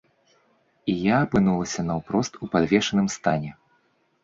[0.93, 3.51] І я апынулася наўпрост у падвешаным стане.